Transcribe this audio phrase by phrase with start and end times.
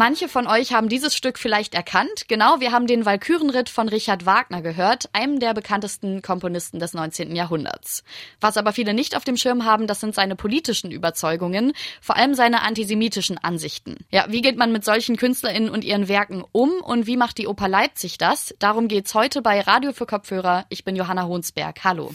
[0.00, 2.24] Manche von euch haben dieses Stück vielleicht erkannt.
[2.26, 7.36] Genau, wir haben den Walkürenritt von Richard Wagner gehört, einem der bekanntesten Komponisten des 19.
[7.36, 8.02] Jahrhunderts.
[8.40, 12.32] Was aber viele nicht auf dem Schirm haben, das sind seine politischen Überzeugungen, vor allem
[12.32, 13.98] seine antisemitischen Ansichten.
[14.10, 17.46] Ja, wie geht man mit solchen KünstlerInnen und ihren Werken um und wie macht die
[17.46, 18.54] Oper Leipzig das?
[18.58, 20.64] Darum geht's heute bei Radio für Kopfhörer.
[20.70, 21.84] Ich bin Johanna Honsberg.
[21.84, 22.10] Hallo.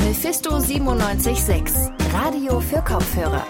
[0.00, 3.46] Mephisto 97.6, Radio für Kopfhörer.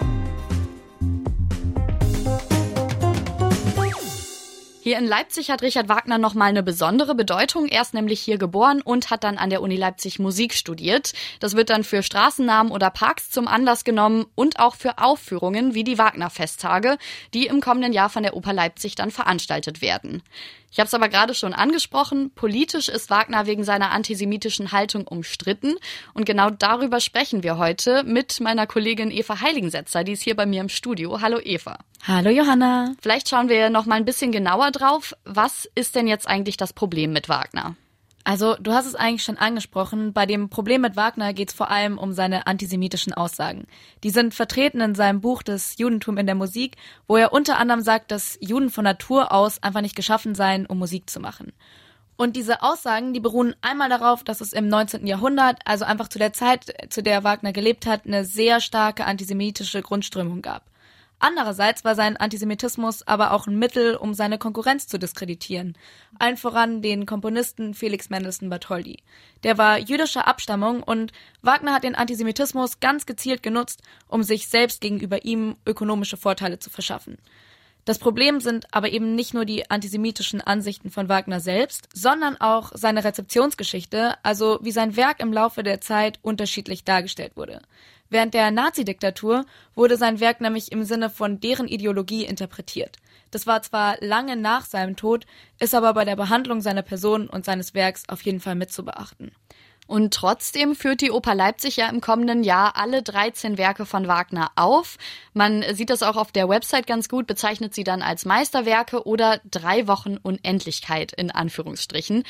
[4.85, 7.67] Hier in Leipzig hat Richard Wagner nochmal eine besondere Bedeutung.
[7.67, 11.13] Er ist nämlich hier geboren und hat dann an der Uni Leipzig Musik studiert.
[11.39, 15.85] Das wird dann für Straßennamen oder Parks zum Anlass genommen und auch für Aufführungen wie
[15.85, 16.97] die Wagner-Festtage,
[17.33, 20.21] die im kommenden Jahr von der Oper Leipzig dann veranstaltet werden.
[20.69, 25.75] Ich habe es aber gerade schon angesprochen, politisch ist Wagner wegen seiner antisemitischen Haltung umstritten
[26.13, 30.45] und genau darüber sprechen wir heute mit meiner Kollegin Eva Heiligensetzer, die ist hier bei
[30.45, 31.21] mir im Studio.
[31.21, 31.77] Hallo Eva.
[32.05, 32.95] Hallo Johanna.
[33.01, 35.15] Vielleicht schauen wir noch mal ein bisschen genauer drauf.
[35.23, 37.77] Was ist denn jetzt eigentlich das Problem mit Wagner?
[38.25, 40.11] Also, du hast es eigentlich schon angesprochen.
[40.11, 43.67] Bei dem Problem mit Wagner geht es vor allem um seine antisemitischen Aussagen.
[44.03, 46.75] Die sind vertreten in seinem Buch Das Judentum in der Musik,
[47.07, 50.79] wo er unter anderem sagt, dass Juden von Natur aus einfach nicht geschaffen seien, um
[50.79, 51.53] Musik zu machen.
[52.17, 55.07] Und diese Aussagen, die beruhen einmal darauf, dass es im 19.
[55.07, 59.81] Jahrhundert, also einfach zu der Zeit, zu der Wagner gelebt hat, eine sehr starke antisemitische
[59.81, 60.63] Grundströmung gab.
[61.23, 65.77] Andererseits war sein Antisemitismus aber auch ein Mittel, um seine Konkurrenz zu diskreditieren.
[66.19, 68.97] Allen voran den Komponisten Felix Mendelssohn Bartholdy.
[69.43, 74.81] Der war jüdischer Abstammung und Wagner hat den Antisemitismus ganz gezielt genutzt, um sich selbst
[74.81, 77.17] gegenüber ihm ökonomische Vorteile zu verschaffen.
[77.85, 82.71] Das Problem sind aber eben nicht nur die antisemitischen Ansichten von Wagner selbst, sondern auch
[82.73, 87.61] seine Rezeptionsgeschichte, also wie sein Werk im Laufe der Zeit unterschiedlich dargestellt wurde.
[88.13, 92.97] Während der Nazi-Diktatur wurde sein Werk nämlich im Sinne von deren Ideologie interpretiert.
[93.31, 95.25] Das war zwar lange nach seinem Tod,
[95.59, 99.31] ist aber bei der Behandlung seiner Person und seines Werks auf jeden Fall mitzubeachten.
[99.87, 104.51] Und trotzdem führt die Oper Leipzig ja im kommenden Jahr alle 13 Werke von Wagner
[104.55, 104.97] auf.
[105.33, 109.41] Man sieht das auch auf der Website ganz gut, bezeichnet sie dann als Meisterwerke oder
[109.49, 112.25] drei Wochen Unendlichkeit in Anführungsstrichen.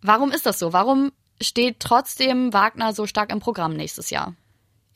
[0.00, 0.72] Warum ist das so?
[0.72, 4.34] Warum steht trotzdem Wagner so stark im Programm nächstes Jahr?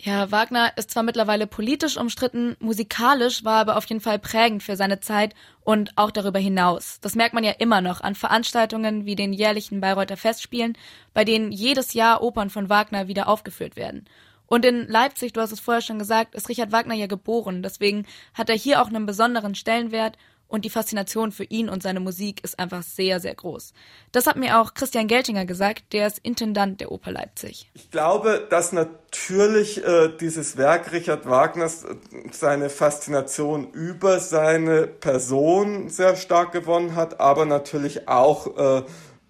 [0.02, 4.74] Ja, Wagner ist zwar mittlerweile politisch umstritten, musikalisch war aber auf jeden Fall prägend für
[4.74, 7.00] seine Zeit und auch darüber hinaus.
[7.02, 10.78] Das merkt man ja immer noch an Veranstaltungen wie den jährlichen Bayreuther Festspielen,
[11.12, 14.06] bei denen jedes Jahr Opern von Wagner wieder aufgeführt werden.
[14.46, 18.06] Und in Leipzig, du hast es vorher schon gesagt, ist Richard Wagner ja geboren, deswegen
[18.32, 20.16] hat er hier auch einen besonderen Stellenwert
[20.50, 23.72] und die Faszination für ihn und seine Musik ist einfach sehr, sehr groß.
[24.12, 27.70] Das hat mir auch Christian Geltinger gesagt, der ist Intendant der Oper Leipzig.
[27.74, 31.94] Ich glaube, dass natürlich äh, dieses Werk Richard Wagners äh,
[32.32, 38.82] seine Faszination über seine Person sehr stark gewonnen hat, aber natürlich auch äh,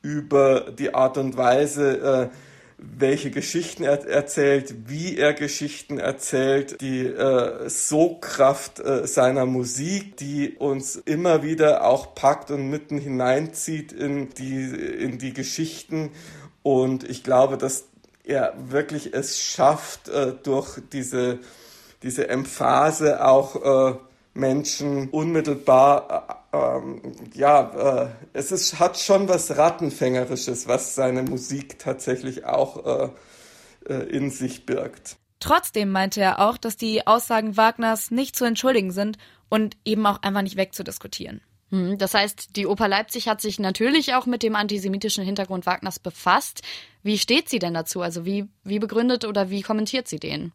[0.03, 2.37] über die Art und Weise, äh,
[2.83, 10.57] welche Geschichten er erzählt, wie er Geschichten erzählt, die äh, Sogkraft äh, seiner Musik, die
[10.59, 16.11] uns immer wieder auch packt und mitten hineinzieht in die, in die Geschichten.
[16.63, 17.85] Und ich glaube, dass
[18.25, 21.39] er wirklich es schafft, äh, durch diese,
[22.03, 23.99] diese Emphase auch äh,
[24.35, 27.01] Menschen unmittelbar, äh, ähm,
[27.35, 33.09] ja, äh, es ist, hat schon was Rattenfängerisches, was seine Musik tatsächlich auch äh,
[33.89, 35.17] äh, in sich birgt.
[35.41, 39.17] Trotzdem meinte er auch, dass die Aussagen Wagners nicht zu entschuldigen sind
[39.49, 41.41] und eben auch einfach nicht wegzudiskutieren.
[41.71, 45.99] Hm, das heißt, die Oper Leipzig hat sich natürlich auch mit dem antisemitischen Hintergrund Wagners
[45.99, 46.63] befasst.
[47.03, 48.03] Wie steht sie denn dazu?
[48.03, 50.53] Also wie, wie begründet oder wie kommentiert sie den?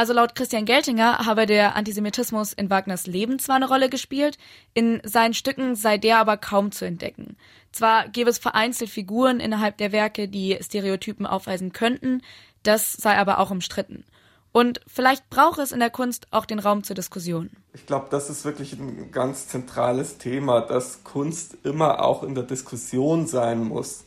[0.00, 4.38] Also laut Christian Geltinger habe der Antisemitismus in Wagners Leben zwar eine Rolle gespielt,
[4.72, 7.36] in seinen Stücken sei der aber kaum zu entdecken.
[7.70, 12.22] Zwar gäbe es vereinzelt Figuren innerhalb der Werke, die Stereotypen aufweisen könnten,
[12.62, 14.04] das sei aber auch umstritten.
[14.52, 17.50] Und vielleicht braucht es in der Kunst auch den Raum zur Diskussion.
[17.74, 22.44] Ich glaube, das ist wirklich ein ganz zentrales Thema, dass Kunst immer auch in der
[22.44, 24.04] Diskussion sein muss,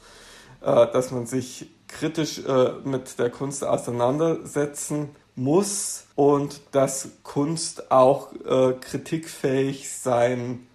[0.62, 8.32] äh, dass man sich kritisch äh, mit der Kunst auseinandersetzen muss und dass Kunst auch
[8.46, 10.68] äh, kritikfähig sein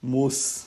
[0.00, 0.66] muss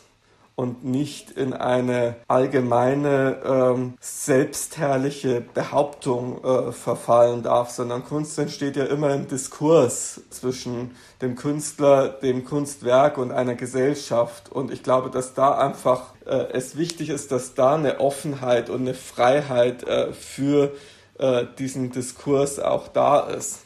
[0.60, 8.84] und nicht in eine allgemeine ähm, selbstherrliche Behauptung äh, verfallen darf, sondern Kunst entsteht ja
[8.84, 14.52] immer im Diskurs zwischen dem Künstler, dem Kunstwerk und einer Gesellschaft.
[14.52, 18.82] Und ich glaube, dass da einfach äh, es wichtig ist, dass da eine Offenheit und
[18.82, 20.74] eine Freiheit äh, für
[21.20, 23.66] äh, diesen Diskurs auch da ist.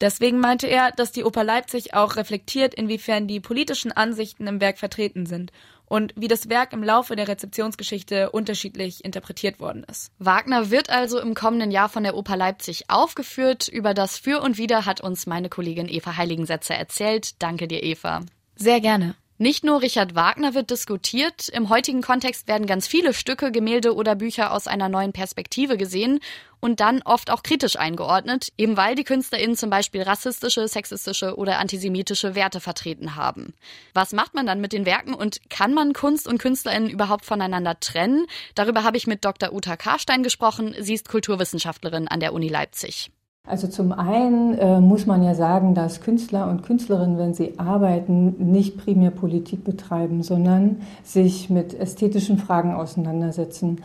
[0.00, 4.78] Deswegen meinte er, dass die Oper Leipzig auch reflektiert, inwiefern die politischen Ansichten im Werk
[4.78, 5.50] vertreten sind
[5.86, 10.12] und wie das Werk im Laufe der Rezeptionsgeschichte unterschiedlich interpretiert worden ist.
[10.18, 13.66] Wagner wird also im kommenden Jahr von der Oper Leipzig aufgeführt.
[13.68, 17.42] Über das Für und Wider hat uns meine Kollegin Eva Heiligensetzer erzählt.
[17.42, 18.20] Danke dir, Eva.
[18.54, 19.14] Sehr gerne.
[19.40, 24.16] Nicht nur Richard Wagner wird diskutiert, im heutigen Kontext werden ganz viele Stücke, Gemälde oder
[24.16, 26.18] Bücher aus einer neuen Perspektive gesehen
[26.58, 31.60] und dann oft auch kritisch eingeordnet, eben weil die KünstlerInnen zum Beispiel rassistische, sexistische oder
[31.60, 33.54] antisemitische Werte vertreten haben.
[33.94, 37.78] Was macht man dann mit den Werken und kann man Kunst und KünstlerInnen überhaupt voneinander
[37.78, 38.26] trennen?
[38.56, 39.52] Darüber habe ich mit Dr.
[39.52, 40.74] Uta Karstein gesprochen.
[40.80, 43.12] Sie ist Kulturwissenschaftlerin an der Uni Leipzig.
[43.48, 48.34] Also zum einen äh, muss man ja sagen, dass Künstler und Künstlerinnen, wenn sie arbeiten,
[48.38, 53.80] nicht primär Politik betreiben, sondern sich mit ästhetischen Fragen auseinandersetzen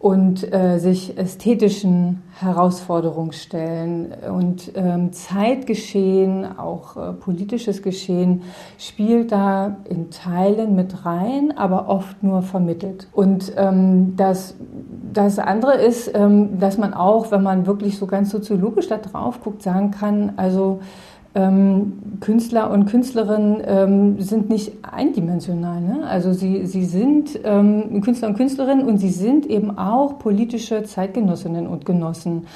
[0.00, 4.14] und äh, sich ästhetischen Herausforderungen stellen.
[4.34, 8.42] Und ähm, Zeitgeschehen, auch äh, politisches Geschehen,
[8.78, 13.08] spielt da in Teilen mit rein, aber oft nur vermittelt.
[13.12, 14.54] Und ähm, das,
[15.12, 19.42] das andere ist, ähm, dass man auch, wenn man wirklich so ganz soziologisch da drauf
[19.42, 20.80] guckt, sagen kann, also
[21.34, 25.80] ähm, Künstler und Künstlerinnen ähm, sind nicht eindimensional.
[25.80, 26.04] Ne?
[26.06, 31.66] Also sie, sie sind ähm, Künstler und Künstlerinnen und sie sind eben auch politische Zeitgenossinnen
[31.66, 32.46] und Genossen.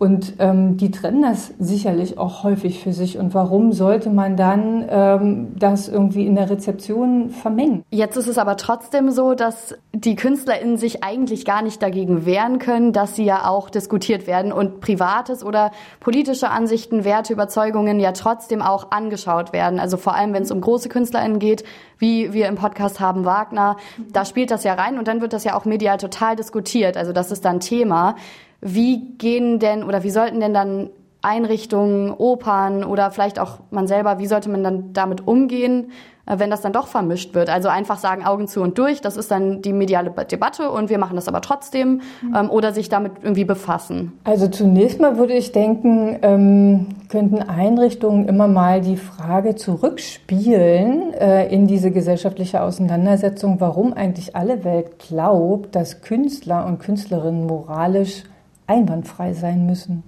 [0.00, 3.18] Und ähm, die trennen das sicherlich auch häufig für sich.
[3.18, 7.84] Und warum sollte man dann ähm, das irgendwie in der Rezeption vermengen?
[7.90, 12.58] Jetzt ist es aber trotzdem so, dass die KünstlerInnen sich eigentlich gar nicht dagegen wehren
[12.58, 15.70] können, dass sie ja auch diskutiert werden und privates oder
[16.00, 19.78] politische Ansichten, Werte, Überzeugungen ja trotzdem auch angeschaut werden.
[19.78, 21.62] Also vor allem, wenn es um große KünstlerInnen geht,
[21.98, 23.76] wie wir im Podcast haben, Wagner,
[24.14, 26.96] da spielt das ja rein und dann wird das ja auch medial total diskutiert.
[26.96, 28.16] Also das ist dann Thema.
[28.60, 30.90] Wie gehen denn oder wie sollten denn dann
[31.22, 35.90] Einrichtungen, Opern oder vielleicht auch man selber, wie sollte man dann damit umgehen,
[36.24, 37.50] äh, wenn das dann doch vermischt wird?
[37.50, 40.96] Also einfach sagen Augen zu und durch, das ist dann die mediale Debatte und wir
[40.96, 42.34] machen das aber trotzdem mhm.
[42.34, 44.12] ähm, oder sich damit irgendwie befassen.
[44.24, 51.54] Also zunächst mal würde ich denken, ähm, könnten Einrichtungen immer mal die Frage zurückspielen äh,
[51.54, 58.22] in diese gesellschaftliche Auseinandersetzung, warum eigentlich alle Welt glaubt, dass Künstler und Künstlerinnen moralisch
[58.70, 60.04] einwandfrei sein müssen.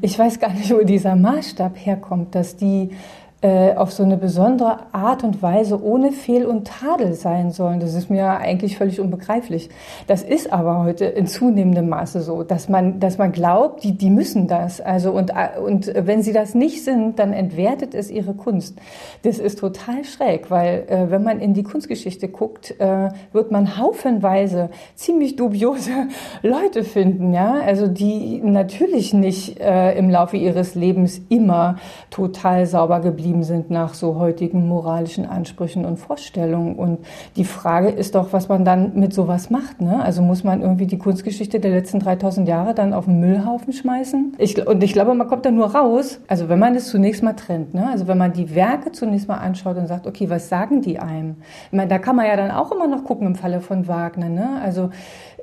[0.00, 2.90] Ich weiß gar nicht, wo dieser Maßstab herkommt, dass die
[3.40, 7.78] äh, auf so eine besondere Art und Weise ohne Fehl und Tadel sein sollen.
[7.78, 9.70] Das ist mir eigentlich völlig unbegreiflich.
[10.08, 14.10] Das ist aber heute in zunehmendem Maße so, dass man, dass man glaubt, die, die
[14.10, 14.80] müssen das.
[14.80, 15.32] Also und,
[15.64, 18.76] und wenn sie das nicht sind, dann entwertet es ihre Kunst.
[19.22, 23.78] Das ist total schräg, weil äh, wenn man in die Kunstgeschichte guckt, äh, wird man
[23.78, 26.08] haufenweise ziemlich dubiose
[26.42, 31.76] Leute finden, ja, also die natürlich nicht äh, im Laufe ihres Lebens immer
[32.10, 36.76] total sauber geblieben geblieben sind nach so heutigen moralischen Ansprüchen und Vorstellungen.
[36.76, 37.00] Und
[37.36, 39.82] die Frage ist doch, was man dann mit sowas macht.
[39.82, 40.02] Ne?
[40.02, 44.36] Also muss man irgendwie die Kunstgeschichte der letzten 3000 Jahre dann auf den Müllhaufen schmeißen?
[44.38, 47.34] Ich, und ich glaube, man kommt da nur raus, also wenn man es zunächst mal
[47.34, 47.74] trennt.
[47.74, 47.86] Ne?
[47.90, 51.36] Also wenn man die Werke zunächst mal anschaut und sagt, okay, was sagen die einem?
[51.66, 54.30] Ich meine, da kann man ja dann auch immer noch gucken im Falle von Wagner.
[54.30, 54.58] Ne?
[54.62, 54.88] Also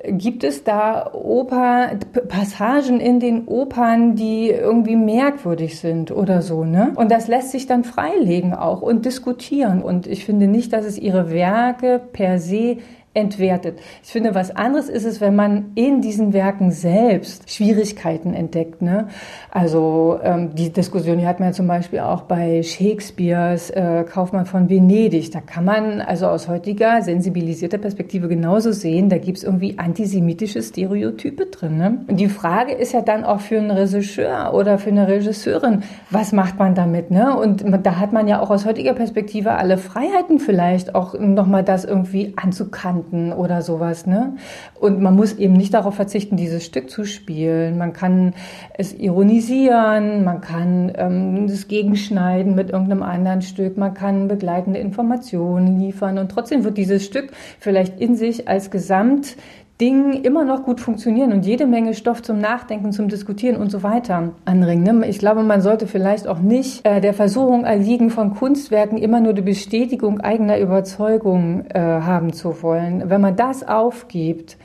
[0.04, 1.92] Gibt es da Oper,
[2.28, 6.92] Passagen in den Opern, die irgendwie merkwürdig sind oder so, ne?
[6.96, 9.82] Und das lässt sich dann freilegen auch und diskutieren.
[9.82, 12.78] Und ich finde nicht, dass es ihre Werke per se
[13.16, 13.80] entwertet.
[14.04, 18.82] Ich finde, was anderes ist es, wenn man in diesen Werken selbst Schwierigkeiten entdeckt.
[18.82, 19.08] Ne?
[19.50, 24.46] Also ähm, die Diskussion die hat man ja zum Beispiel auch bei Shakespeares äh, Kaufmann
[24.46, 25.32] von Venedig.
[25.32, 31.46] Da kann man also aus heutiger sensibilisierter Perspektive genauso sehen, da gibt's irgendwie antisemitische Stereotype
[31.46, 31.78] drin.
[31.78, 32.06] Ne?
[32.08, 36.34] Und die Frage ist ja dann auch für einen Regisseur oder für eine Regisseurin, was
[36.34, 37.12] macht man damit?
[37.12, 37.38] Ne?
[37.38, 41.86] Und da hat man ja auch aus heutiger Perspektive alle Freiheiten vielleicht auch nochmal das
[41.86, 44.06] irgendwie anzukanten Varianten oder sowas.
[44.06, 44.36] Ne?
[44.80, 47.78] Und man muss eben nicht darauf verzichten, dieses Stück zu spielen.
[47.78, 48.34] Man kann
[48.78, 55.80] es ironisieren, man kann ähm, das gegenschneiden mit irgendeinem anderen Stück, man kann begleitende Informationen
[55.80, 59.36] liefern und trotzdem wird dieses Stück vielleicht in sich als Gesamt
[59.82, 63.84] Ding immer noch gut funktionieren und jede Menge Stoff zum Nachdenken, zum Diskutieren und so
[63.84, 64.84] weiter anringen.
[64.84, 65.08] Ne?
[65.08, 69.34] Ich glaube, man sollte vielleicht auch nicht äh, der Versuchung erliegen, von Kunstwerken immer nur
[69.34, 73.10] die Bestätigung eigener Überzeugung äh, haben zu wollen.
[73.10, 74.56] Wenn man das aufgibt,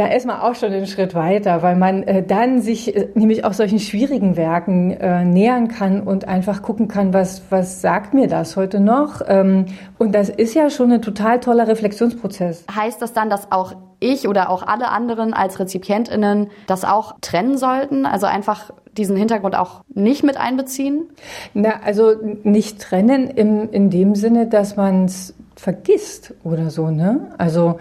[0.00, 3.44] da ist man auch schon einen Schritt weiter, weil man äh, dann sich äh, nämlich
[3.44, 8.26] auch solchen schwierigen Werken äh, nähern kann und einfach gucken kann, was, was sagt mir
[8.26, 9.20] das heute noch?
[9.26, 9.66] Ähm,
[9.98, 12.64] und das ist ja schon ein total toller Reflexionsprozess.
[12.74, 17.58] Heißt das dann, dass auch ich oder auch alle anderen als RezipientInnen das auch trennen
[17.58, 18.06] sollten?
[18.06, 21.10] Also einfach diesen Hintergrund auch nicht mit einbeziehen?
[21.52, 27.34] Na, also nicht trennen im, in dem Sinne, dass man es vergisst oder so, ne?
[27.36, 27.76] Also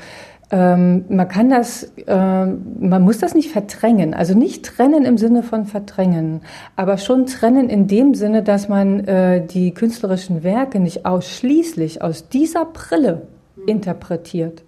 [0.51, 4.13] ähm, man kann das, äh, man muss das nicht verdrängen.
[4.13, 6.41] Also nicht trennen im Sinne von verdrängen,
[6.75, 12.29] aber schon trennen in dem Sinne, dass man äh, die künstlerischen Werke nicht ausschließlich aus
[12.29, 13.23] dieser Brille
[13.67, 14.63] interpretiert.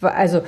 [0.00, 0.42] Also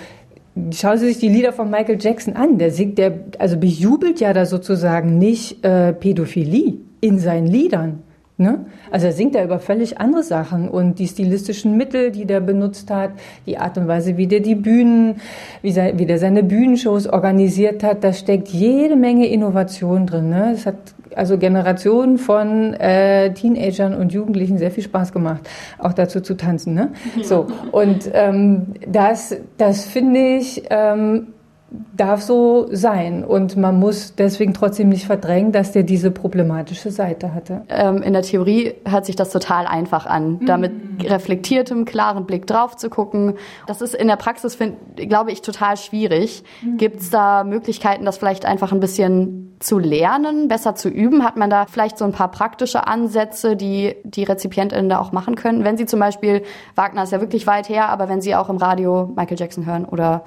[0.73, 2.57] Schauen Sie sich die Lieder von Michael Jackson an.
[2.57, 8.03] Der singt, der also bejubelt ja da sozusagen nicht äh, Pädophilie in seinen Liedern.
[8.39, 8.67] Ne?
[8.91, 12.91] Also er singt da über völlig andere Sachen und die stilistischen Mittel, die der benutzt
[12.91, 13.13] hat,
[13.47, 15.23] die Art und Weise, wie der die Bühnen,
[15.63, 20.29] wie, sei, wie der seine Bühnenshows organisiert hat, da steckt jede Menge Innovation drin.
[20.29, 20.53] Ne?
[20.53, 20.77] Es hat
[21.15, 26.75] also Generationen von äh, Teenagern und Jugendlichen sehr viel Spaß gemacht, auch dazu zu tanzen.
[26.75, 26.93] Ne?
[27.23, 31.29] So und ähm, das, das finde ich ähm,
[31.69, 37.35] darf so sein und man muss deswegen trotzdem nicht verdrängen, dass der diese problematische Seite
[37.35, 37.63] hatte.
[37.69, 40.47] Ähm, in der Theorie hört sich das total einfach an, mhm.
[40.47, 43.35] da mit reflektiertem, klaren Blick drauf zu gucken.
[43.67, 46.45] Das ist in der Praxis, find, glaube ich, total schwierig.
[46.63, 46.77] Mhm.
[46.77, 51.25] Gibt es da Möglichkeiten, das vielleicht einfach ein bisschen zu lernen, besser zu üben?
[51.25, 55.35] Hat man da vielleicht so ein paar praktische Ansätze, die die RezipientInnen da auch machen
[55.35, 55.65] können?
[55.65, 56.43] Wenn sie zum Beispiel,
[56.77, 59.85] Wagner ist ja wirklich weit her, aber wenn sie auch im Radio Michael Jackson hören
[59.85, 60.23] oder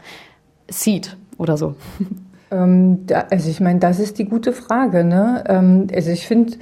[0.70, 1.76] Seed oder so?
[2.52, 5.04] Ähm, da, also ich meine, das ist die gute Frage.
[5.04, 5.44] Ne?
[5.48, 6.54] Ähm, also ich finde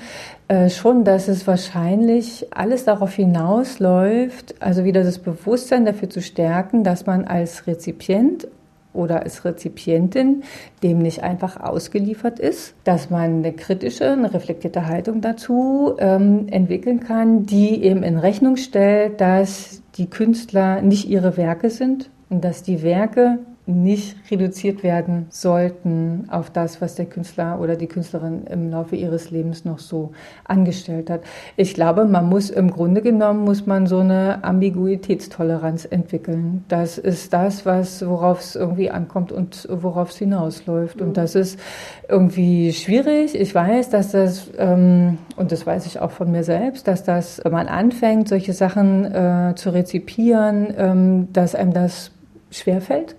[0.48, 6.84] äh, schon, dass es wahrscheinlich alles darauf hinausläuft, also wieder das Bewusstsein dafür zu stärken,
[6.84, 8.48] dass man als Rezipient
[8.93, 10.43] oder als Rezipientin
[10.84, 17.00] dem nicht einfach ausgeliefert ist, dass man eine kritische, eine reflektierte Haltung dazu ähm, entwickeln
[17.00, 22.63] kann, die eben in Rechnung stellt, dass die Künstler nicht ihre Werke sind und dass
[22.63, 28.72] die Werke nicht reduziert werden sollten auf das, was der Künstler oder die Künstlerin im
[28.72, 30.12] Laufe ihres Lebens noch so
[30.46, 31.22] angestellt hat.
[31.58, 36.64] Ich glaube, man muss im Grunde genommen muss man so eine Ambiguitätstoleranz entwickeln.
[36.70, 41.02] Das ist das, was worauf es irgendwie ankommt und worauf es hinausläuft.
[41.02, 41.60] Und das ist
[42.08, 43.36] irgendwie schwierig.
[43.36, 47.42] Ich weiß, dass das ähm, und das weiß ich auch von mir selbst, dass das,
[47.44, 52.12] wenn man anfängt, solche Sachen äh, zu rezipieren, ähm, dass einem das
[52.50, 53.16] schwerfällt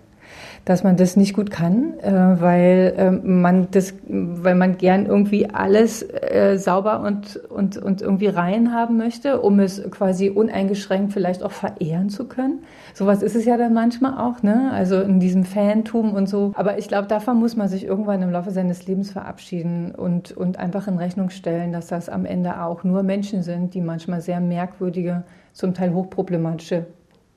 [0.69, 5.49] dass man das nicht gut kann, äh, weil äh, man das, weil man gern irgendwie
[5.49, 11.43] alles äh, sauber und, und, und irgendwie rein haben möchte, um es quasi uneingeschränkt vielleicht
[11.43, 12.65] auch verehren zu können.
[12.93, 14.71] Sowas ist es ja dann manchmal auch, ne?
[14.71, 16.53] Also in diesem Fantum und so.
[16.55, 20.59] Aber ich glaube, davon muss man sich irgendwann im Laufe seines Lebens verabschieden und, und
[20.59, 24.41] einfach in Rechnung stellen, dass das am Ende auch nur Menschen sind, die manchmal sehr
[24.41, 25.23] merkwürdige,
[25.55, 26.85] zum Teil hochproblematische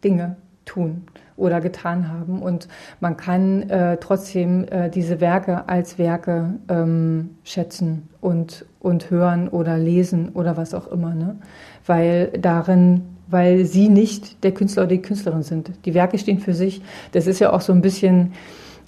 [0.03, 0.35] Dinge
[0.65, 1.03] tun
[1.37, 2.41] oder getan haben.
[2.41, 2.67] Und
[2.99, 9.77] man kann äh, trotzdem äh, diese Werke als Werke ähm, schätzen und, und hören oder
[9.77, 11.13] lesen oder was auch immer.
[11.13, 11.37] Ne?
[11.85, 13.01] Weil darin
[13.31, 15.71] weil sie nicht der Künstler oder die Künstlerin sind.
[15.85, 16.81] Die Werke stehen für sich.
[17.13, 18.33] Das ist ja auch so ein bisschen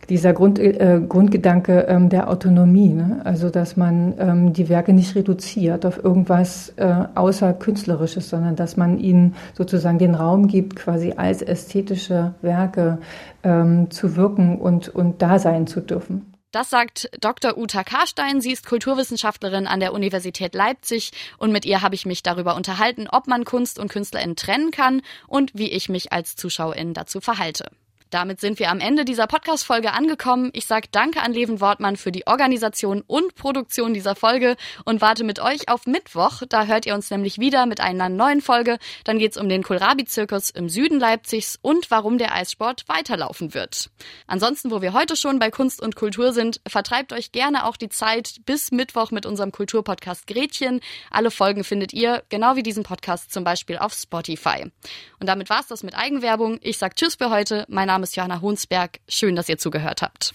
[0.10, 3.22] dieser Grund, äh, Grundgedanke ähm, der Autonomie, ne?
[3.24, 8.77] also dass man ähm, die Werke nicht reduziert auf irgendwas äh, außer künstlerisches, sondern dass
[8.77, 13.00] man ihnen sozusagen den Raum gibt, quasi als ästhetische Werke
[13.43, 16.33] ähm, zu wirken und, und da sein zu dürfen.
[16.53, 17.57] Das sagt Dr.
[17.57, 18.39] Uta Karstein.
[18.39, 23.07] Sie ist Kulturwissenschaftlerin an der Universität Leipzig und mit ihr habe ich mich darüber unterhalten,
[23.12, 27.72] ob man Kunst und KünstlerInnen trennen kann und wie ich mich als Zuschauerin dazu verhalte.
[28.13, 30.51] Damit sind wir am Ende dieser Podcast-Folge angekommen.
[30.53, 34.55] Ich sage Danke an Leven Wortmann für die Organisation und Produktion dieser Folge
[34.86, 36.43] und warte mit euch auf Mittwoch.
[36.48, 38.77] Da hört ihr uns nämlich wieder mit einer neuen Folge.
[39.03, 43.89] Dann geht's um den Kohlrabi-Zirkus im Süden Leipzigs und warum der Eissport weiterlaufen wird.
[44.27, 47.89] Ansonsten, wo wir heute schon bei Kunst und Kultur sind, vertreibt euch gerne auch die
[47.89, 50.82] Zeit bis Mittwoch mit unserem Kulturpodcast Gretchen.
[51.10, 54.72] Alle Folgen findet ihr, genau wie diesen Podcast, zum Beispiel auf Spotify.
[55.20, 56.60] Und damit war's das mit Eigenwerbung.
[56.62, 57.65] Ich sag Tschüss für heute.
[57.70, 59.00] Mein Name ist Johanna Hunsberg.
[59.07, 60.33] Schön, dass ihr zugehört habt.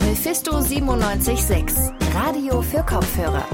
[0.00, 0.60] Mephisto
[0.96, 3.46] 976, Radio für Kopfhörer.